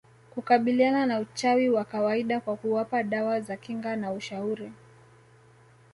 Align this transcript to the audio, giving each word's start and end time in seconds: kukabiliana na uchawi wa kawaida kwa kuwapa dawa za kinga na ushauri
kukabiliana 0.33 1.05
na 1.05 1.19
uchawi 1.19 1.69
wa 1.69 1.85
kawaida 1.85 2.39
kwa 2.39 2.55
kuwapa 2.57 3.03
dawa 3.03 3.41
za 3.41 3.57
kinga 3.57 3.95
na 3.95 4.11
ushauri 4.11 4.71